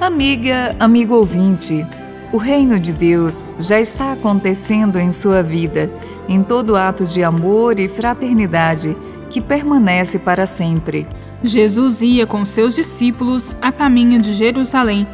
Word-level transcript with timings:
Amiga, 0.00 0.74
amigo 0.80 1.14
ouvinte, 1.14 1.86
o 2.32 2.38
reino 2.38 2.80
de 2.80 2.90
Deus 2.90 3.44
já 3.58 3.78
está 3.78 4.12
acontecendo 4.12 4.98
em 4.98 5.12
sua 5.12 5.42
vida, 5.42 5.90
em 6.26 6.42
todo 6.42 6.74
ato 6.74 7.04
de 7.04 7.22
amor 7.22 7.78
e 7.78 7.86
fraternidade 7.86 8.96
que 9.28 9.42
permanece 9.42 10.18
para 10.18 10.46
sempre. 10.46 11.06
Jesus 11.44 12.00
ia 12.00 12.26
com 12.26 12.46
seus 12.46 12.74
discípulos 12.74 13.54
a 13.60 13.70
caminho 13.70 14.18
de 14.18 14.32
Jerusalém 14.32 15.06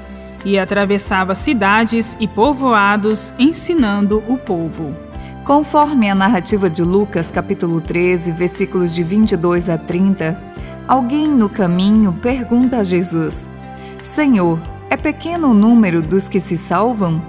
e 0.44 0.56
atravessava 0.56 1.34
cidades 1.34 2.16
e 2.20 2.28
povoados 2.28 3.34
ensinando 3.40 4.22
o 4.28 4.38
povo. 4.38 4.94
Conforme 5.44 6.08
a 6.08 6.14
narrativa 6.14 6.70
de 6.70 6.82
Lucas, 6.82 7.32
capítulo 7.32 7.80
13, 7.80 8.30
versículos 8.30 8.94
de 8.94 9.02
22 9.02 9.68
a 9.68 9.76
30, 9.76 10.40
alguém 10.86 11.26
no 11.26 11.48
caminho 11.48 12.12
pergunta 12.22 12.76
a 12.76 12.84
Jesus: 12.84 13.48
Senhor, 14.04 14.60
é 14.88 14.96
pequeno 14.96 15.50
o 15.50 15.54
número 15.54 16.00
dos 16.00 16.28
que 16.28 16.40
se 16.40 16.56
salvam? 16.56 17.20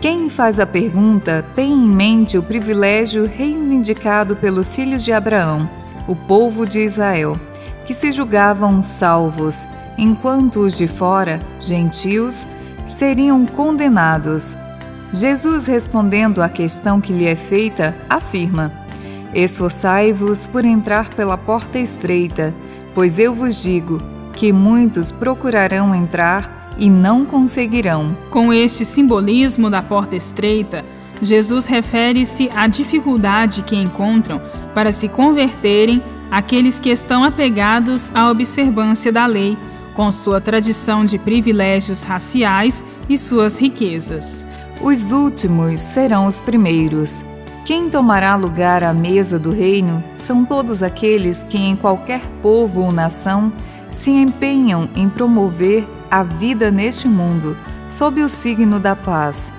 Quem 0.00 0.28
faz 0.28 0.60
a 0.60 0.66
pergunta 0.66 1.44
tem 1.54 1.72
em 1.72 1.88
mente 1.88 2.36
o 2.36 2.42
privilégio 2.42 3.26
reivindicado 3.26 4.36
pelos 4.36 4.74
filhos 4.74 5.04
de 5.04 5.12
Abraão, 5.12 5.68
o 6.06 6.14
povo 6.14 6.66
de 6.66 6.80
Israel, 6.80 7.38
que 7.86 7.94
se 7.94 8.12
julgavam 8.12 8.82
salvos, 8.82 9.64
enquanto 9.96 10.60
os 10.60 10.76
de 10.76 10.86
fora, 10.86 11.40
gentios, 11.60 12.46
seriam 12.86 13.46
condenados 13.46 14.56
Jesus, 15.12 15.66
respondendo 15.66 16.42
à 16.42 16.48
questão 16.48 17.00
que 17.00 17.12
lhe 17.12 17.26
é 17.26 17.36
feita, 17.36 17.94
afirma: 18.08 18.72
Esforçai-vos 19.32 20.46
por 20.46 20.64
entrar 20.64 21.08
pela 21.14 21.38
porta 21.38 21.78
estreita, 21.78 22.52
pois 22.94 23.18
eu 23.18 23.34
vos 23.34 23.62
digo 23.62 24.00
que 24.32 24.52
muitos 24.52 25.10
procurarão 25.10 25.94
entrar 25.94 26.55
e 26.78 26.90
não 26.90 27.24
conseguirão. 27.24 28.16
Com 28.30 28.52
este 28.52 28.84
simbolismo 28.84 29.70
da 29.70 29.82
porta 29.82 30.16
estreita, 30.16 30.84
Jesus 31.22 31.66
refere-se 31.66 32.50
à 32.54 32.66
dificuldade 32.66 33.62
que 33.62 33.76
encontram 33.76 34.40
para 34.74 34.92
se 34.92 35.08
converterem 35.08 36.02
aqueles 36.30 36.78
que 36.78 36.90
estão 36.90 37.24
apegados 37.24 38.10
à 38.14 38.30
observância 38.30 39.10
da 39.10 39.26
lei, 39.26 39.56
com 39.94 40.12
sua 40.12 40.40
tradição 40.40 41.04
de 41.04 41.18
privilégios 41.18 42.02
raciais 42.02 42.84
e 43.08 43.16
suas 43.16 43.58
riquezas. 43.58 44.46
Os 44.82 45.10
últimos 45.10 45.80
serão 45.80 46.26
os 46.26 46.38
primeiros. 46.38 47.24
Quem 47.64 47.88
tomará 47.88 48.36
lugar 48.36 48.84
à 48.84 48.92
mesa 48.92 49.38
do 49.38 49.50
reino 49.50 50.04
são 50.14 50.44
todos 50.44 50.82
aqueles 50.82 51.42
que, 51.42 51.56
em 51.58 51.74
qualquer 51.74 52.20
povo 52.42 52.82
ou 52.82 52.92
nação, 52.92 53.50
se 53.96 54.10
empenham 54.10 54.88
em 54.94 55.08
promover 55.08 55.86
a 56.10 56.22
vida 56.22 56.70
neste 56.70 57.08
mundo, 57.08 57.56
sob 57.88 58.22
o 58.22 58.28
signo 58.28 58.78
da 58.78 58.94
paz. 58.94 59.52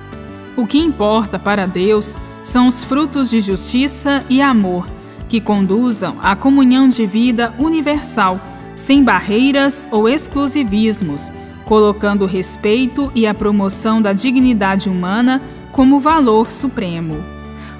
O 0.55 0.65
que 0.65 0.77
importa 0.77 1.37
para 1.37 1.67
Deus 1.67 2.15
são 2.41 2.67
os 2.67 2.83
frutos 2.83 3.29
de 3.29 3.41
justiça 3.41 4.23
e 4.29 4.41
amor, 4.41 4.87
que 5.27 5.41
conduzam 5.41 6.17
à 6.21 6.35
comunhão 6.35 6.87
de 6.87 7.05
vida 7.05 7.53
universal, 7.59 8.39
sem 8.75 9.03
barreiras 9.03 9.87
ou 9.91 10.07
exclusivismos 10.07 11.31
colocando 11.67 12.23
o 12.23 12.27
respeito 12.27 13.11
e 13.13 13.27
a 13.27 13.33
promoção 13.33 14.01
da 14.01 14.13
dignidade 14.13 14.89
humana 14.89 15.41
como 15.71 15.99
valor 15.99 16.49
supremo. 16.49 17.23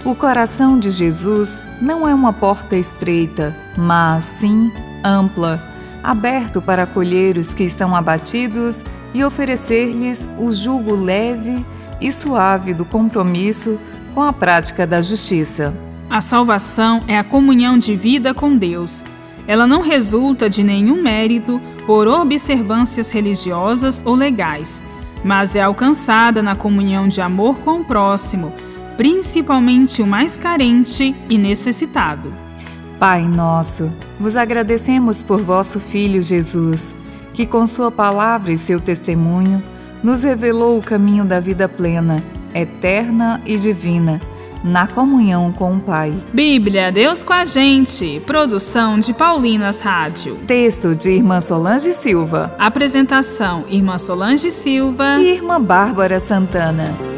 O 0.03 0.13
coração 0.13 0.77
de 0.77 0.91
Jesus 0.91 1.63
não 1.81 2.07
é 2.07 2.13
uma 2.13 2.33
porta 2.33 2.75
estreita, 2.75 3.55
mas 3.77 4.25
sim 4.25 4.71
ampla, 5.03 5.61
aberto 6.07 6.61
para 6.61 6.83
acolher 6.83 7.37
os 7.37 7.53
que 7.53 7.65
estão 7.65 7.93
abatidos 7.93 8.85
e 9.13 9.25
oferecer-lhes 9.25 10.27
o 10.39 10.53
jugo 10.53 10.95
leve 10.95 11.65
e 11.99 12.13
suave 12.13 12.73
do 12.73 12.85
compromisso 12.85 13.77
com 14.15 14.23
a 14.23 14.31
prática 14.31 14.87
da 14.87 15.01
justiça. 15.01 15.73
A 16.09 16.21
salvação 16.21 17.03
é 17.09 17.17
a 17.17 17.25
comunhão 17.25 17.77
de 17.77 17.93
vida 17.93 18.33
com 18.33 18.55
Deus. 18.55 19.03
Ela 19.45 19.67
não 19.67 19.81
resulta 19.81 20.49
de 20.49 20.63
nenhum 20.63 21.03
mérito 21.03 21.59
por 21.85 22.07
observâncias 22.07 23.11
religiosas 23.11 24.01
ou 24.05 24.15
legais, 24.15 24.81
mas 25.25 25.57
é 25.57 25.61
alcançada 25.61 26.41
na 26.41 26.55
comunhão 26.55 27.09
de 27.09 27.19
amor 27.19 27.57
com 27.59 27.81
o 27.81 27.83
próximo, 27.83 28.53
principalmente 28.95 30.01
o 30.01 30.07
mais 30.07 30.37
carente 30.37 31.13
e 31.29 31.37
necessitado. 31.37 32.46
Pai 32.99 33.27
nosso, 33.27 33.91
vos 34.19 34.35
agradecemos 34.35 35.21
por 35.21 35.39
vosso 35.41 35.79
Filho 35.79 36.21
Jesus, 36.21 36.95
que 37.33 37.45
com 37.45 37.67
Sua 37.67 37.91
palavra 37.91 38.51
e 38.51 38.57
seu 38.57 38.79
testemunho 38.79 39.61
nos 40.03 40.23
revelou 40.23 40.79
o 40.79 40.81
caminho 40.81 41.23
da 41.23 41.39
vida 41.39 41.69
plena, 41.69 42.23
eterna 42.55 43.39
e 43.45 43.55
divina 43.57 44.19
na 44.63 44.87
comunhão 44.87 45.51
com 45.51 45.75
o 45.75 45.79
Pai. 45.79 46.13
Bíblia, 46.33 46.91
Deus 46.91 47.23
com 47.23 47.33
a 47.33 47.45
gente. 47.45 48.19
Produção 48.25 48.99
de 48.99 49.13
Paulinas 49.13 49.81
Rádio. 49.81 50.35
Texto 50.47 50.95
de 50.95 51.11
Irmã 51.11 51.39
Solange 51.41 51.93
Silva. 51.93 52.53
Apresentação: 52.57 53.65
Irmã 53.69 53.97
Solange 53.97 54.51
Silva 54.51 55.19
e 55.19 55.35
Irmã 55.35 55.61
Bárbara 55.61 56.19
Santana. 56.19 57.16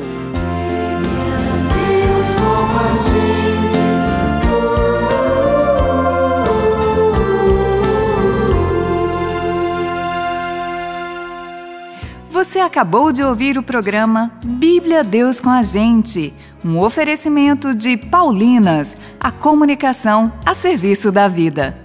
Você 12.40 12.60
acabou 12.60 13.12
de 13.12 13.22
ouvir 13.22 13.58
o 13.58 13.62
programa 13.62 14.32
Bíblia 14.42 15.04
Deus 15.04 15.42
com 15.42 15.50
a 15.50 15.62
gente 15.62 16.34
um 16.64 16.80
oferecimento 16.80 17.76
de 17.76 17.98
Paulinas, 17.98 18.96
a 19.20 19.30
comunicação 19.30 20.32
a 20.46 20.54
serviço 20.54 21.12
da 21.12 21.28
vida. 21.28 21.78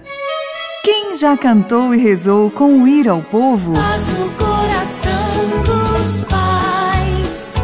Quem 0.81 1.13
já 1.13 1.35
cantou 1.35 1.93
e 1.93 1.97
rezou 1.97 2.49
com 2.49 2.83
o 2.83 2.87
ir 2.87 3.09
ao 3.09 3.21
povo? 3.21 3.73
Paz 3.73 4.17
no 4.17 4.29
coração 4.31 5.31
dos 5.65 6.23
pais, 6.23 7.55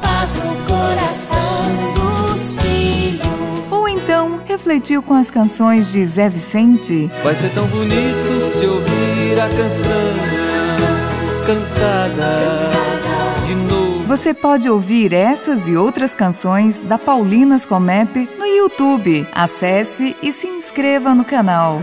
paz 0.00 0.42
no 0.42 0.56
coração 0.64 1.92
dos 1.92 2.56
filhos. 2.56 3.70
Ou 3.70 3.86
então 3.86 4.40
refletiu 4.46 5.02
com 5.02 5.12
as 5.12 5.30
canções 5.30 5.92
de 5.92 6.06
Zé 6.06 6.30
Vicente? 6.30 7.10
Vai 7.22 7.34
ser 7.34 7.50
tão 7.50 7.66
bonito 7.66 8.40
se 8.40 8.64
ouvir 8.64 9.38
a 9.38 9.48
canção 9.50 10.35
cantada 11.46 12.66
você 14.06 14.32
pode 14.32 14.70
ouvir 14.70 15.12
essas 15.12 15.66
e 15.66 15.76
outras 15.76 16.14
canções 16.14 16.80
da 16.80 16.96
Paulinas 16.96 17.66
Comep 17.66 18.28
no 18.38 18.46
YouTube. 18.46 19.26
Acesse 19.32 20.16
e 20.22 20.32
se 20.32 20.46
inscreva 20.46 21.12
no 21.12 21.24
canal. 21.24 21.82